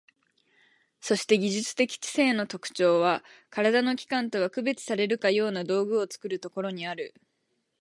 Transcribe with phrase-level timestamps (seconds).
[0.99, 3.23] そして技術的知性の特徴は、
[3.55, 7.13] 身体の器官とは区別されるかような道具を作るところにある。